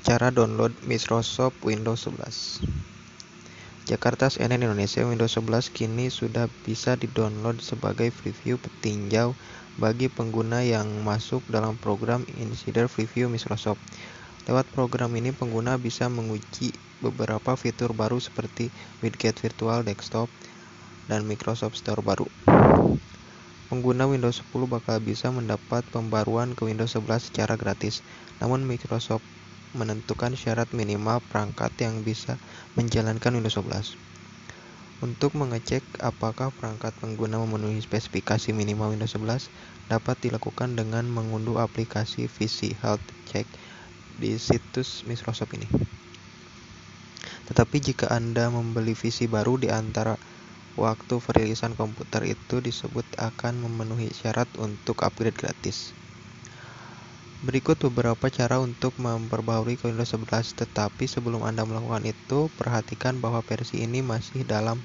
Cara 0.00 0.32
download 0.32 0.72
Microsoft 0.88 1.60
Windows 1.60 2.08
11 2.08 2.64
Jakarta 3.84 4.32
CNN 4.32 4.64
Indonesia 4.64 5.04
Windows 5.04 5.36
11 5.36 5.76
kini 5.76 6.08
sudah 6.08 6.48
bisa 6.64 6.96
didownload 6.96 7.60
sebagai 7.60 8.08
preview 8.08 8.56
petinjau 8.56 9.36
bagi 9.76 10.08
pengguna 10.08 10.64
yang 10.64 10.88
masuk 11.04 11.44
dalam 11.52 11.76
program 11.76 12.24
Insider 12.40 12.88
Preview 12.88 13.28
Microsoft. 13.28 13.76
Lewat 14.48 14.72
program 14.72 15.12
ini 15.20 15.36
pengguna 15.36 15.76
bisa 15.76 16.08
menguji 16.08 16.72
beberapa 17.04 17.52
fitur 17.60 17.92
baru 17.92 18.16
seperti 18.24 18.72
widget 19.04 19.36
virtual 19.36 19.84
desktop 19.84 20.32
dan 21.12 21.28
Microsoft 21.28 21.76
Store 21.76 22.00
baru. 22.00 22.24
Pengguna 23.68 24.08
Windows 24.08 24.40
10 24.48 24.64
bakal 24.64 24.96
bisa 25.04 25.28
mendapat 25.28 25.84
pembaruan 25.92 26.56
ke 26.56 26.64
Windows 26.64 26.96
11 26.96 27.28
secara 27.28 27.60
gratis. 27.60 28.00
Namun 28.40 28.64
Microsoft 28.64 29.28
menentukan 29.70 30.34
syarat 30.34 30.70
minimal 30.74 31.22
perangkat 31.30 31.70
yang 31.78 32.02
bisa 32.02 32.36
menjalankan 32.74 33.38
Windows 33.38 33.58
11. 33.58 33.98
Untuk 35.00 35.32
mengecek 35.32 35.80
apakah 36.04 36.52
perangkat 36.52 36.92
pengguna 37.00 37.40
memenuhi 37.40 37.80
spesifikasi 37.80 38.52
minimal 38.52 38.92
Windows 38.92 39.16
11, 39.16 39.48
dapat 39.88 40.20
dilakukan 40.20 40.76
dengan 40.76 41.08
mengunduh 41.08 41.56
aplikasi 41.56 42.28
VC 42.28 42.76
Health 42.76 43.02
Check 43.24 43.48
di 44.20 44.36
situs 44.36 45.08
Microsoft 45.08 45.56
ini. 45.56 45.64
Tetapi 47.48 47.76
jika 47.80 48.12
Anda 48.12 48.52
membeli 48.52 48.92
VC 48.92 49.24
baru 49.24 49.56
di 49.56 49.72
antara 49.72 50.20
waktu 50.76 51.16
perilisan 51.16 51.72
komputer 51.74 52.28
itu 52.28 52.60
disebut 52.60 53.08
akan 53.16 53.64
memenuhi 53.64 54.12
syarat 54.12 54.52
untuk 54.60 55.00
upgrade 55.00 55.36
gratis. 55.36 55.96
Berikut 57.46 57.76
beberapa 57.86 58.26
cara 58.38 58.56
untuk 58.66 58.92
memperbaharui 59.06 59.76
Windows 59.84 60.12
11, 60.12 60.52
tetapi 60.60 61.04
sebelum 61.14 61.40
Anda 61.48 61.62
melakukan 61.68 62.04
itu, 62.14 62.52
perhatikan 62.58 63.14
bahwa 63.24 63.40
versi 63.48 63.76
ini 63.86 64.00
masih 64.04 64.40
dalam 64.44 64.78